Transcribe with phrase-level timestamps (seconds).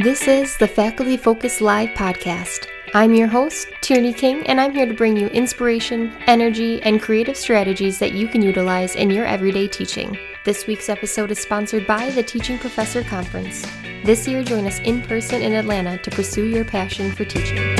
[0.00, 2.66] This is the Faculty Focus Live podcast.
[2.94, 7.36] I'm your host, Tierney King, and I'm here to bring you inspiration, energy, and creative
[7.36, 10.16] strategies that you can utilize in your everyday teaching.
[10.46, 13.66] This week's episode is sponsored by the Teaching Professor Conference.
[14.02, 17.76] This year, join us in person in Atlanta to pursue your passion for teaching.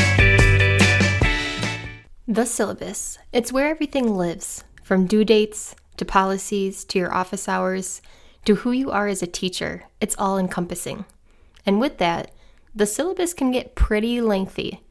[2.29, 3.17] The syllabus.
[3.33, 8.03] It's where everything lives, from due dates to policies to your office hours
[8.45, 9.85] to who you are as a teacher.
[9.99, 11.07] It's all encompassing.
[11.65, 12.31] And with that,
[12.75, 14.83] the syllabus can get pretty lengthy.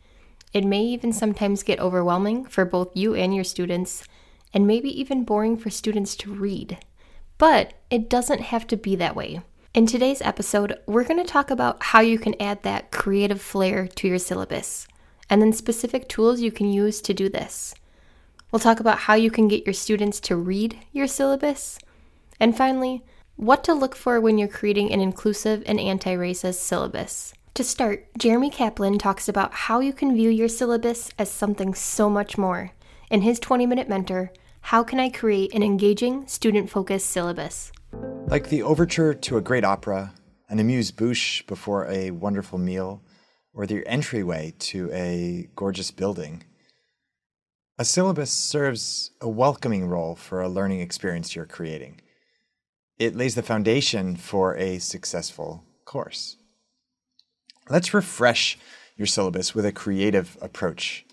[0.54, 4.04] It may even sometimes get overwhelming for both you and your students,
[4.54, 6.78] and maybe even boring for students to read.
[7.38, 9.42] But it doesn't have to be that way.
[9.73, 13.88] In today's episode, we're going to talk about how you can add that creative flair
[13.88, 14.86] to your syllabus,
[15.30, 17.73] and then specific tools you can use to do this.
[18.52, 21.80] We'll talk about how you can get your students to read your syllabus,
[22.38, 23.02] and finally,
[23.41, 27.34] what to look for when you're creating an inclusive and anti racist syllabus.
[27.55, 32.08] To start, Jeremy Caplan talks about how you can view your syllabus as something so
[32.08, 32.72] much more.
[33.09, 34.31] In his 20 minute mentor,
[34.62, 37.72] How Can I Create an Engaging, Student Focused Syllabus?
[38.28, 40.14] Like the overture to a great opera,
[40.47, 43.02] an amuse bouche before a wonderful meal,
[43.56, 46.44] or the entryway to a gorgeous building.
[47.80, 52.02] A syllabus serves a welcoming role for a learning experience you're creating
[53.02, 56.38] it lays the foundation for a successful course.
[57.67, 58.59] Let's refresh
[58.95, 61.03] your syllabus with a creative approach.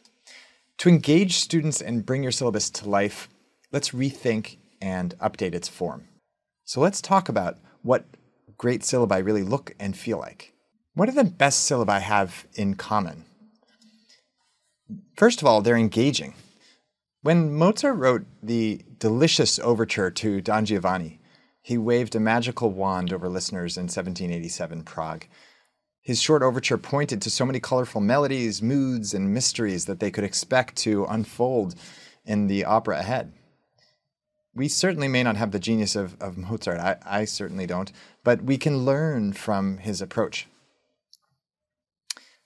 [0.79, 3.31] To engage students and bring your syllabus to life,
[3.73, 6.09] let's rethink and update its form.
[6.67, 8.05] So let's talk about what
[8.59, 10.53] great syllabi really look and feel like.
[10.93, 13.25] What do the best syllabi have in common?
[15.17, 16.35] First of all, they're engaging.
[17.23, 21.18] When Mozart wrote the delicious overture to Don Giovanni,
[21.69, 25.27] he waved a magical wand over listeners in 1787 Prague.
[26.01, 30.25] His short overture pointed to so many colorful melodies, moods, and mysteries that they could
[30.25, 31.75] expect to unfold
[32.25, 33.35] in the opera ahead.
[34.55, 37.93] We certainly may not have the genius of, of Mozart, I, I certainly don't,
[38.25, 40.47] but we can learn from his approach.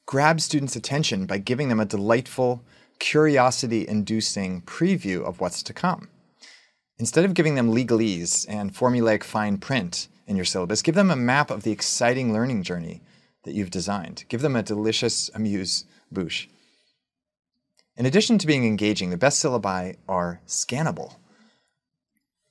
[0.05, 2.65] Grab students' attention by giving them a delightful,
[2.99, 6.09] curiosity inducing preview of what's to come.
[7.02, 11.16] Instead of giving them legalese and formulaic fine print in your syllabus, give them a
[11.16, 13.02] map of the exciting learning journey
[13.42, 14.24] that you've designed.
[14.28, 16.46] Give them a delicious amuse bouche.
[17.96, 21.16] In addition to being engaging, the best syllabi are scannable.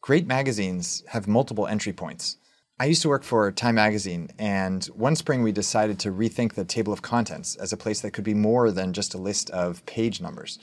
[0.01, 2.35] Great magazines have multiple entry points.
[2.77, 6.65] I used to work for Time Magazine, and one spring we decided to rethink the
[6.65, 9.85] table of contents as a place that could be more than just a list of
[9.85, 10.59] page numbers.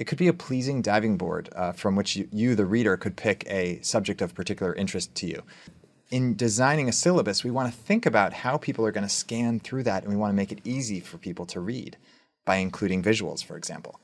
[0.00, 3.18] It could be a pleasing diving board uh, from which you, you, the reader, could
[3.18, 5.42] pick a subject of particular interest to you.
[6.10, 9.60] In designing a syllabus, we want to think about how people are going to scan
[9.60, 11.98] through that, and we want to make it easy for people to read
[12.46, 14.00] by including visuals, for example.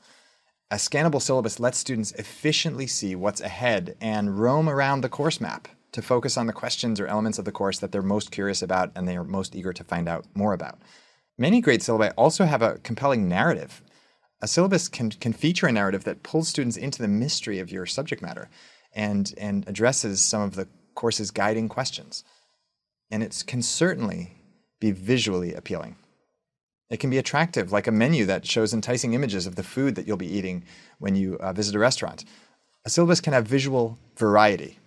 [0.69, 5.67] A scannable syllabus lets students efficiently see what's ahead and roam around the course map
[5.93, 8.91] to focus on the questions or elements of the course that they're most curious about
[8.95, 10.77] and they are most eager to find out more about.
[11.39, 13.81] Many great syllabi also have a compelling narrative
[14.41, 17.85] a syllabus can, can feature a narrative that pulls students into the mystery of your
[17.85, 18.49] subject matter
[18.93, 22.23] and, and addresses some of the course's guiding questions.
[23.09, 24.33] And it can certainly
[24.79, 25.95] be visually appealing.
[26.89, 30.07] It can be attractive, like a menu that shows enticing images of the food that
[30.07, 30.63] you'll be eating
[30.99, 32.23] when you uh, visit a restaurant.
[32.85, 34.79] A syllabus can have visual variety,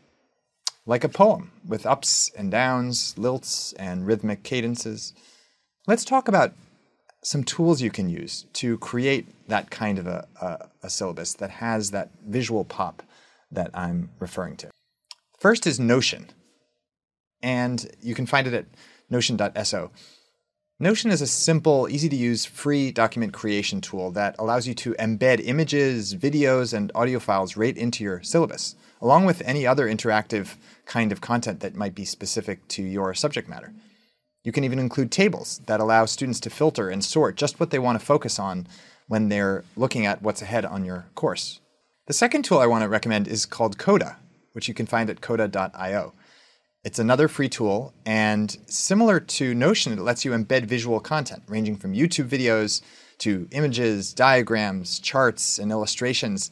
[0.87, 5.13] like a poem with ups and downs, lilts, and rhythmic cadences.
[5.87, 6.55] Let's talk about
[7.23, 11.51] some tools you can use to create that kind of a, a, a, syllabus that
[11.51, 13.03] has that visual pop
[13.51, 14.71] that I'm referring to.
[15.39, 16.29] First is Notion,
[17.43, 18.67] and you can find it at
[19.11, 19.91] notion.so.
[20.83, 24.95] Notion is a simple, easy to use, free document creation tool that allows you to
[24.95, 30.57] embed images, videos, and audio files right into your syllabus, along with any other interactive
[30.87, 33.75] kind of content that might be specific to your subject matter.
[34.43, 37.79] You can even include tables that allow students to filter and sort just what they
[37.79, 38.67] want to focus on
[39.07, 41.61] when they're looking at what's ahead on your course.
[42.07, 44.17] The second tool I want to recommend is called Coda,
[44.53, 46.15] which you can find at coda.io.
[46.83, 51.77] It's another free tool, and similar to Notion, it lets you embed visual content ranging
[51.77, 52.81] from YouTube videos
[53.19, 56.51] to images, diagrams, charts, and illustrations.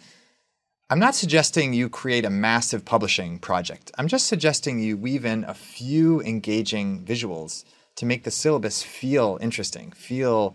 [0.90, 3.90] I'm not suggesting you create a massive publishing project.
[3.96, 7.64] I'm just suggesting you weave in a few engaging visuals
[7.98, 10.54] to make the syllabus feel interesting, feel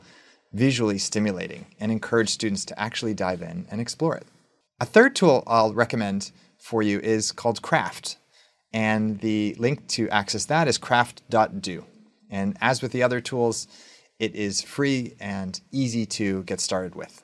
[0.53, 4.25] visually stimulating, and encourage students to actually dive in and explore it.
[4.79, 8.15] A third tool I'll recommend for you is called Craft,
[8.71, 11.85] and the link to access that is craft.do.
[12.29, 13.67] And as with the other tools,
[14.19, 17.23] it is free and easy to get started with.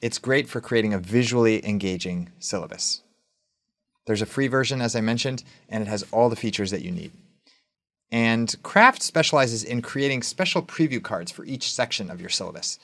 [0.00, 3.02] It's great for creating a visually engaging syllabus.
[4.06, 6.90] There's a free version, as I mentioned, and it has all the features that you
[6.90, 7.12] need.
[8.14, 12.78] And Craft specializes in creating special preview cards for each section of your syllabus.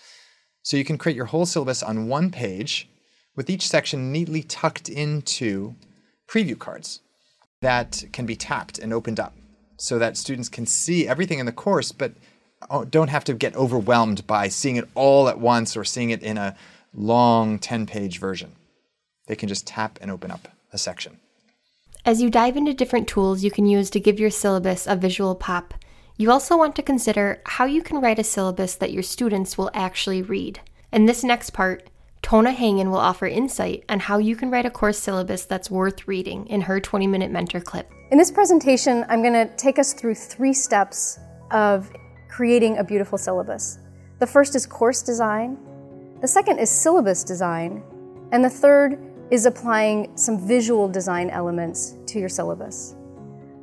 [0.65, 2.89] So you can create your whole syllabus on one page
[3.37, 5.77] with each section neatly tucked into
[6.29, 6.99] preview cards
[7.61, 9.37] that can be tapped and opened up
[9.77, 12.13] so that students can see everything in the course, but
[12.69, 16.25] oh, don't have to get overwhelmed by seeing it all at once or seeing it
[16.25, 16.57] in a
[16.93, 18.51] long 10 page version.
[19.29, 21.21] They can just tap and open up a section.
[22.05, 25.35] As you dive into different tools you can use to give your syllabus a visual
[25.35, 25.75] pop,
[26.17, 29.71] you also want to consider how you can write a syllabus that your students will
[29.75, 30.61] actually read.
[30.93, 31.91] In this next part,
[32.23, 36.09] Tona Hangen will offer insight on how you can write a course syllabus that's worth
[36.09, 37.91] reading in her 20 minute mentor clip.
[38.11, 41.19] In this presentation, I'm going to take us through three steps
[41.51, 41.91] of
[42.29, 43.79] creating a beautiful syllabus.
[44.21, 45.59] The first is course design,
[46.23, 47.83] the second is syllabus design,
[48.33, 48.99] and the third
[49.31, 52.97] is applying some visual design elements to your syllabus.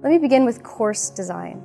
[0.02, 1.64] Let me begin with course design.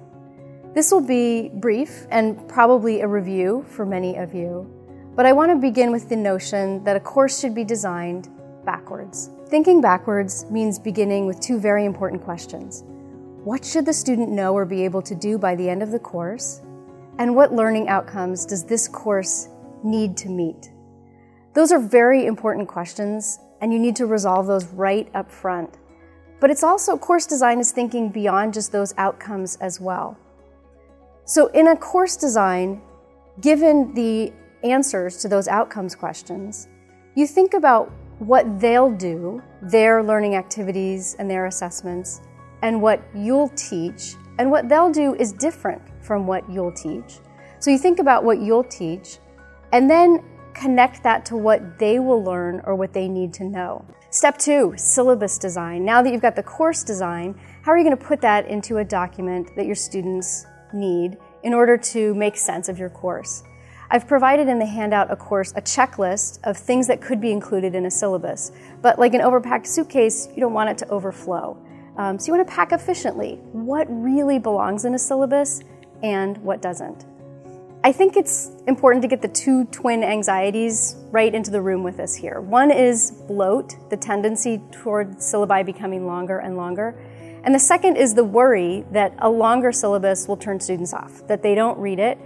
[0.75, 4.67] This will be brief and probably a review for many of you,
[5.15, 8.29] but I want to begin with the notion that a course should be designed
[8.65, 9.31] backwards.
[9.47, 12.85] Thinking backwards means beginning with two very important questions.
[13.45, 15.99] What should the student know or be able to do by the end of the
[15.99, 16.63] course?
[17.19, 19.49] And what learning outcomes does this course
[19.85, 20.73] need to meet?
[21.53, 25.79] Those are very important questions, and you need to resolve those right up front.
[26.41, 30.19] But it's also, course design is thinking beyond just those outcomes as well.
[31.25, 32.83] So, in a course design,
[33.41, 34.33] given the
[34.65, 36.67] answers to those outcomes questions,
[37.15, 42.21] you think about what they'll do, their learning activities and their assessments,
[42.63, 47.21] and what you'll teach, and what they'll do is different from what you'll teach.
[47.61, 49.19] So you think about what you'll teach,
[49.73, 53.85] and then connect that to what they will learn or what they need to know.
[54.11, 55.85] Step two, syllabus design.
[55.85, 58.79] Now that you've got the course design, how are you going to put that into
[58.79, 63.43] a document that your students need in order to make sense of your course?
[63.91, 67.75] I've provided in the handout a course, a checklist of things that could be included
[67.75, 68.51] in a syllabus.
[68.81, 71.63] But like an overpacked suitcase, you don't want it to overflow.
[71.99, 73.35] Um, so you want to pack efficiently.
[73.53, 75.61] What really belongs in a syllabus
[76.03, 77.05] and what doesn't?
[77.85, 81.99] I think it's important to get the two twin anxieties right into the room with
[81.99, 82.41] us here.
[82.41, 86.95] One is bloat, the tendency toward syllabi becoming longer and longer.
[87.45, 91.43] And the second is the worry that a longer syllabus will turn students off, that
[91.43, 92.19] they don't read it,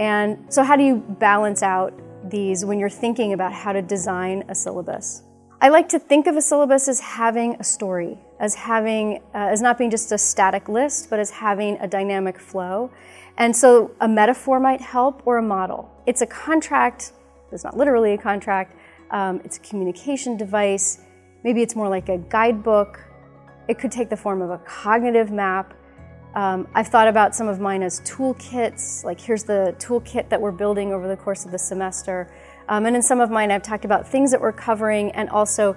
[0.00, 1.92] and so, how do you balance out
[2.30, 5.24] these when you're thinking about how to design a syllabus?
[5.60, 9.60] I like to think of a syllabus as having a story, as having, uh, as
[9.60, 12.90] not being just a static list, but as having a dynamic flow.
[13.40, 15.90] And so, a metaphor might help or a model.
[16.04, 17.12] It's a contract.
[17.50, 18.76] It's not literally a contract.
[19.10, 21.00] Um, it's a communication device.
[21.42, 23.00] Maybe it's more like a guidebook.
[23.66, 25.72] It could take the form of a cognitive map.
[26.34, 30.52] Um, I've thought about some of mine as toolkits, like here's the toolkit that we're
[30.52, 32.30] building over the course of the semester.
[32.68, 35.74] Um, and in some of mine, I've talked about things that we're covering and also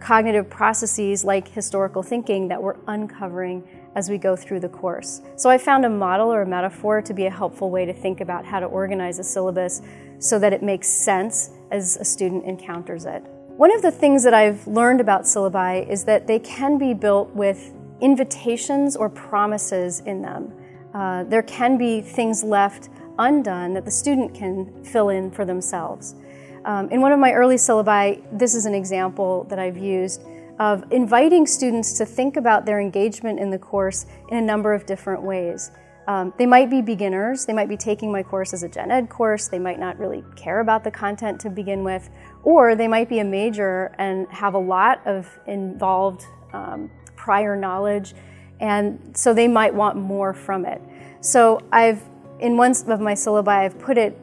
[0.00, 5.22] cognitive processes like historical thinking that we're uncovering as we go through the course.
[5.36, 8.20] So I found a model or a metaphor to be a helpful way to think
[8.20, 9.82] about how to organize a syllabus
[10.18, 13.22] so that it makes sense as a student encounters it.
[13.56, 17.30] One of the things that I've learned about syllabi is that they can be built
[17.30, 20.52] with invitations or promises in them.
[20.92, 26.16] Uh, there can be things left undone that the student can fill in for themselves.
[26.64, 30.22] Um, in one of my early syllabi, this is an example that I've used
[30.58, 34.86] of inviting students to think about their engagement in the course in a number of
[34.86, 35.70] different ways.
[36.06, 39.08] Um, they might be beginners, they might be taking my course as a gen ed
[39.08, 42.10] course, they might not really care about the content to begin with,
[42.44, 48.14] or they might be a major and have a lot of involved um, prior knowledge,
[48.60, 50.80] and so they might want more from it.
[51.20, 52.02] So I've,
[52.38, 54.16] in one of my syllabi, I've put it,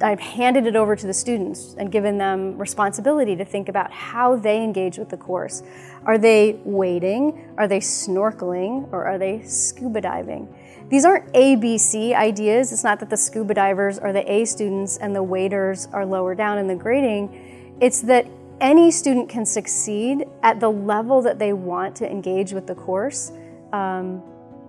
[0.00, 4.36] I've handed it over to the students and given them responsibility to think about how
[4.36, 5.62] they engage with the course.
[6.04, 7.54] Are they wading?
[7.56, 8.92] Are they snorkeling?
[8.92, 10.54] Or are they scuba diving?
[10.88, 12.72] These aren't ABC ideas.
[12.72, 16.34] It's not that the scuba divers are the A students and the waders are lower
[16.34, 17.76] down in the grading.
[17.80, 18.26] It's that
[18.60, 23.32] any student can succeed at the level that they want to engage with the course.
[23.72, 24.22] Um,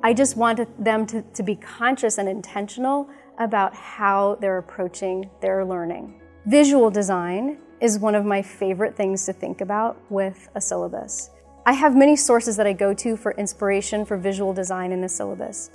[0.03, 5.63] I just want them to, to be conscious and intentional about how they're approaching their
[5.65, 6.22] learning.
[6.46, 11.29] Visual design is one of my favorite things to think about with a syllabus.
[11.65, 15.10] I have many sources that I go to for inspiration for visual design in the
[15.10, 15.70] syllabus.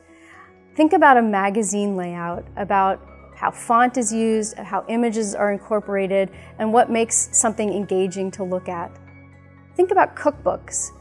[0.75, 6.73] Think about a magazine layout, about how font is used, how images are incorporated, and
[6.73, 8.91] what makes something engaging to look at.
[9.77, 10.93] Think about cookbooks.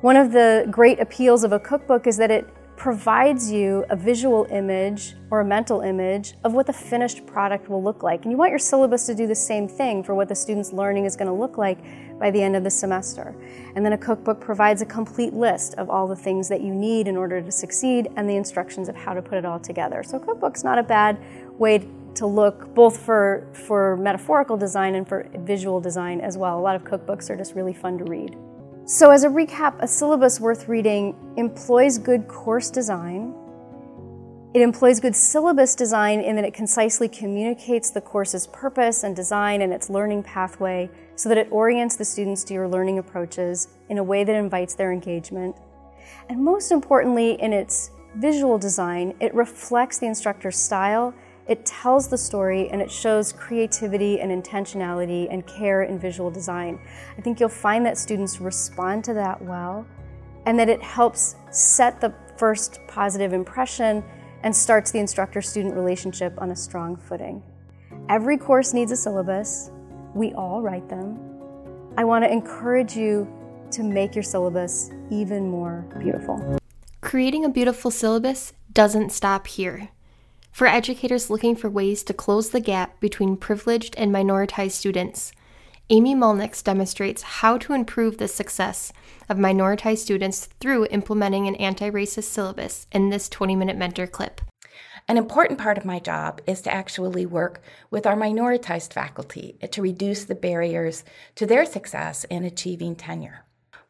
[0.00, 2.48] One of the great appeals of a cookbook is that it
[2.80, 7.82] provides you a visual image or a mental image of what the finished product will
[7.82, 8.22] look like.
[8.22, 11.04] And you want your syllabus to do the same thing for what the student's learning
[11.04, 11.76] is going to look like
[12.18, 13.34] by the end of the semester.
[13.76, 17.06] And then a cookbook provides a complete list of all the things that you need
[17.06, 20.02] in order to succeed and the instructions of how to put it all together.
[20.02, 21.18] So cookbook's not a bad
[21.58, 26.58] way to look both for, for metaphorical design and for visual design as well.
[26.58, 28.38] A lot of cookbooks are just really fun to read.
[28.92, 33.32] So, as a recap, a syllabus worth reading employs good course design.
[34.52, 39.62] It employs good syllabus design in that it concisely communicates the course's purpose and design
[39.62, 43.98] and its learning pathway so that it orients the students to your learning approaches in
[43.98, 45.54] a way that invites their engagement.
[46.28, 51.14] And most importantly, in its visual design, it reflects the instructor's style
[51.48, 56.78] it tells the story and it shows creativity and intentionality and care in visual design.
[57.18, 59.86] I think you'll find that students respond to that well
[60.46, 64.04] and that it helps set the first positive impression
[64.42, 67.42] and starts the instructor student relationship on a strong footing.
[68.08, 69.70] Every course needs a syllabus.
[70.14, 71.18] We all write them.
[71.96, 73.28] I want to encourage you
[73.72, 76.58] to make your syllabus even more beautiful.
[77.00, 79.90] Creating a beautiful syllabus doesn't stop here.
[80.52, 85.32] For educators looking for ways to close the gap between privileged and minoritized students,
[85.88, 88.92] Amy Mulnix demonstrates how to improve the success
[89.28, 94.40] of minoritized students through implementing an anti racist syllabus in this 20 minute mentor clip.
[95.08, 99.82] An important part of my job is to actually work with our minoritized faculty to
[99.82, 101.04] reduce the barriers
[101.34, 103.44] to their success in achieving tenure.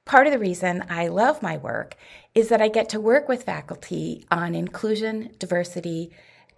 [0.06, 1.96] Part of the reason I love my work
[2.34, 6.10] is that I get to work with faculty on inclusion, diversity,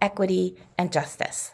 [0.03, 1.51] equity, and justice.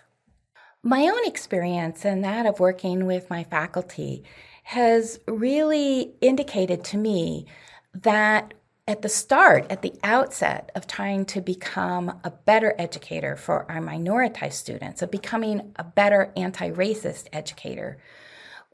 [0.82, 4.24] My own experience and that of working with my faculty
[4.64, 7.46] has really indicated to me
[7.94, 8.56] that
[8.88, 13.80] at the start, at the outset of trying to become a better educator for our
[13.80, 18.00] minoritized students, of becoming a better anti racist educator,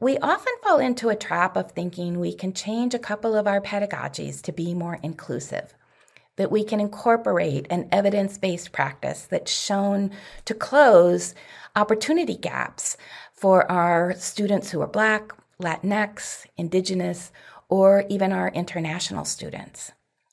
[0.00, 3.60] we often fall into a trap of thinking we can change a couple of our
[3.60, 5.74] pedagogies to be more inclusive
[6.36, 10.10] that we can incorporate an evidence based practice that's shown
[10.44, 11.34] to close
[11.74, 12.96] opportunity gaps
[13.32, 17.32] for our students who are Black, Latinx, Indigenous,
[17.68, 19.92] or even our international students.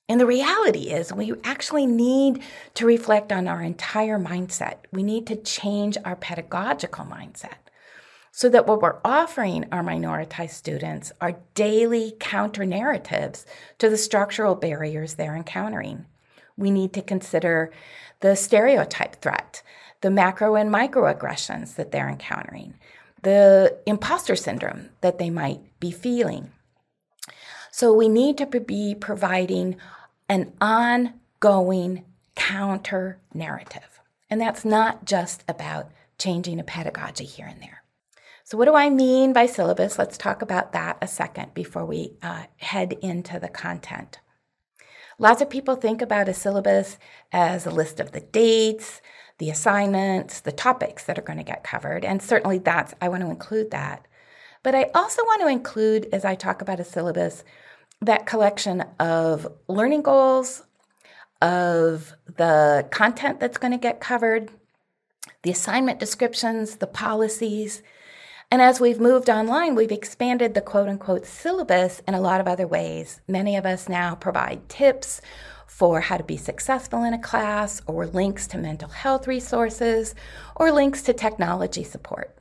[0.09, 2.41] And the reality is, we actually need
[2.75, 4.75] to reflect on our entire mindset.
[4.91, 7.62] We need to change our pedagogical mindset
[8.35, 13.45] so that what we're offering our minoritized students are daily counter narratives
[13.77, 16.07] to the structural barriers they're encountering.
[16.57, 17.71] We need to consider
[18.21, 19.61] the stereotype threat,
[20.01, 22.73] the macro and microaggressions that they're encountering,
[23.21, 26.51] the imposter syndrome that they might be feeling.
[27.69, 29.75] So we need to be providing
[30.27, 34.01] an ongoing counter narrative.
[34.27, 37.82] And that's not just about changing a pedagogy here and there.
[38.53, 39.97] So, what do I mean by syllabus?
[39.97, 44.19] Let's talk about that a second before we uh, head into the content.
[45.17, 46.99] Lots of people think about a syllabus
[47.31, 49.01] as a list of the dates,
[49.39, 53.23] the assignments, the topics that are going to get covered, and certainly that's, I want
[53.23, 54.07] to include that.
[54.61, 57.43] But I also want to include, as I talk about a syllabus,
[58.01, 60.61] that collection of learning goals,
[61.41, 64.51] of the content that's going to get covered,
[65.41, 67.81] the assignment descriptions, the policies,
[68.53, 72.47] and as we've moved online, we've expanded the quote unquote syllabus in a lot of
[72.47, 73.19] other ways.
[73.27, 75.21] Many of us now provide tips
[75.65, 80.13] for how to be successful in a class, or links to mental health resources,
[80.55, 82.37] or links to technology support.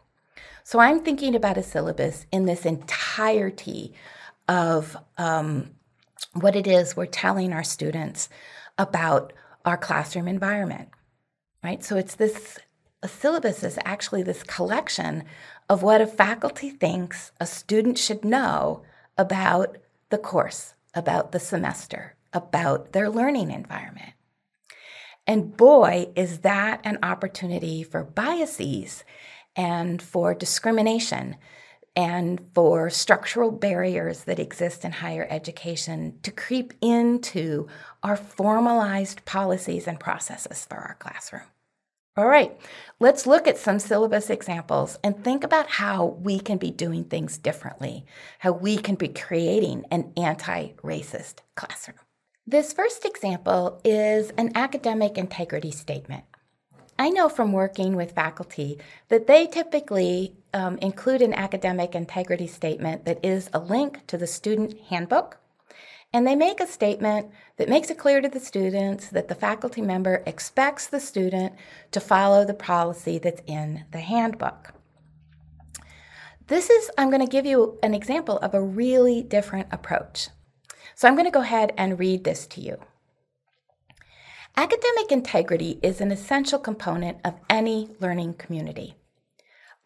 [0.65, 3.95] So I'm thinking about a syllabus in this entirety
[4.49, 5.71] of um,
[6.35, 8.29] what it is we're telling our students
[8.77, 9.33] about
[9.65, 10.91] our classroom environment,
[11.65, 11.83] right?
[11.83, 12.59] So it's this
[13.03, 15.25] a syllabus is actually this collection
[15.69, 18.83] of what a faculty thinks a student should know
[19.19, 19.79] about
[20.11, 24.13] the course, about the semester, about their learning environment.
[25.27, 29.05] And boy, is that an opportunity for biases
[29.55, 31.37] and for discrimination
[31.95, 37.69] and for structural barriers that exist in higher education to creep into
[38.03, 41.43] our formalized policies and processes for our classroom.
[42.15, 42.55] All right,
[43.01, 47.39] let's look at some syllabus examples and think about how we can be doing things
[47.39, 48.05] differently,
[48.41, 51.97] how we can be creating an anti racist classroom.
[52.47, 56.25] This first example is an academic integrity statement.
[56.99, 58.79] I know from working with faculty
[59.09, 64.27] that they typically um, include an academic integrity statement that is a link to the
[64.27, 65.39] student handbook.
[66.13, 69.81] And they make a statement that makes it clear to the students that the faculty
[69.81, 71.55] member expects the student
[71.91, 74.75] to follow the policy that's in the handbook.
[76.49, 80.29] This is, I'm going to give you an example of a really different approach.
[80.95, 82.79] So I'm going to go ahead and read this to you.
[84.55, 88.97] Academic integrity is an essential component of any learning community.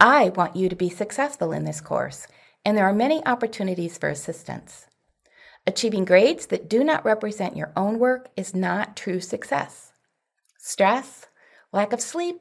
[0.01, 2.27] I want you to be successful in this course,
[2.65, 4.86] and there are many opportunities for assistance.
[5.67, 9.93] Achieving grades that do not represent your own work is not true success.
[10.57, 11.27] Stress,
[11.73, 12.41] lack of sleep,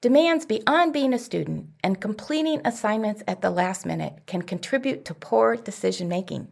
[0.00, 5.14] demands beyond being a student, and completing assignments at the last minute can contribute to
[5.14, 6.48] poor decision making.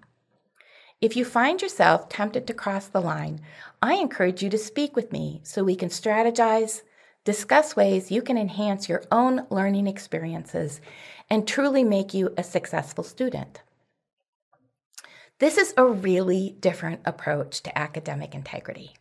[1.02, 3.40] If you find yourself tempted to cross the line,
[3.82, 6.80] I encourage you to speak with me so we can strategize,
[7.24, 10.80] discuss ways you can enhance your own learning experiences,
[11.28, 13.60] and truly make you a successful student.
[15.38, 18.94] This is a really different approach to academic integrity.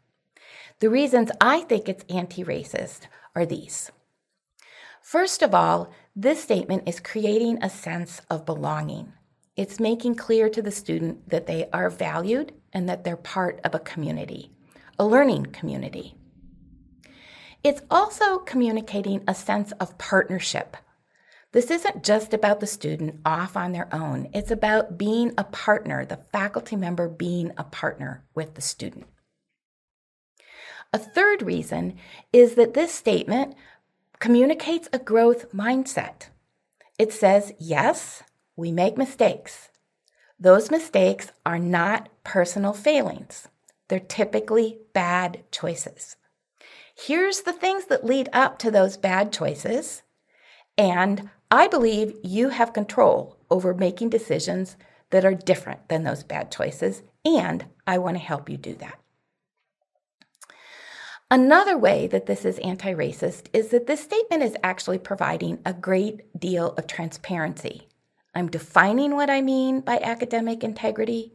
[0.79, 3.89] The reasons I think it's anti racist are these.
[5.01, 9.13] First of all, this statement is creating a sense of belonging.
[9.55, 13.73] It's making clear to the student that they are valued and that they're part of
[13.73, 14.51] a community,
[14.99, 16.15] a learning community.
[17.63, 20.75] It's also communicating a sense of partnership.
[21.55, 26.05] This isn't just about the student off on their own, it's about being a partner,
[26.05, 29.05] the faculty member being a partner with the student.
[30.91, 31.95] A third reason
[32.33, 33.55] is that this statement
[34.19, 36.27] communicates a growth mindset.
[36.99, 38.21] It says, yes,
[38.57, 39.69] we make mistakes.
[40.37, 43.47] Those mistakes are not personal failings,
[43.87, 46.17] they're typically bad choices.
[46.93, 50.01] Here's the things that lead up to those bad choices,
[50.77, 54.77] and I believe you have control over making decisions
[55.11, 58.99] that are different than those bad choices, and I want to help you do that.
[61.31, 65.73] Another way that this is anti racist is that this statement is actually providing a
[65.73, 67.87] great deal of transparency
[68.35, 71.33] I'm defining what I mean by academic integrity.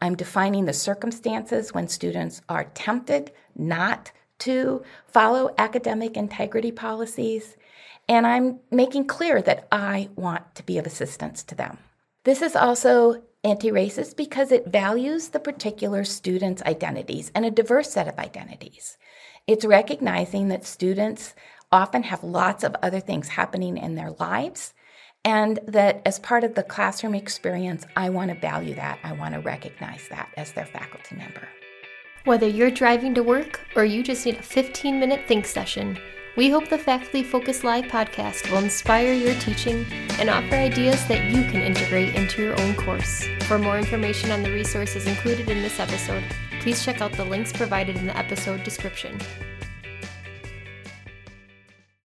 [0.00, 7.56] I'm defining the circumstances when students are tempted not to follow academic integrity policies.
[8.08, 11.78] And I'm making clear that I want to be of assistance to them.
[12.24, 17.90] This is also anti racist because it values the particular student's identities and a diverse
[17.90, 18.96] set of identities.
[19.46, 21.34] It's recognizing that students
[21.72, 24.74] often have lots of other things happening in their lives
[25.24, 28.98] and that as part of the classroom experience, I want to value that.
[29.04, 31.48] I want to recognize that as their faculty member.
[32.24, 35.98] Whether you're driving to work or you just need a 15 minute think session,
[36.34, 39.84] we hope the Faculty Focus Live podcast will inspire your teaching
[40.18, 43.26] and offer ideas that you can integrate into your own course.
[43.42, 46.24] For more information on the resources included in this episode,
[46.60, 49.18] please check out the links provided in the episode description.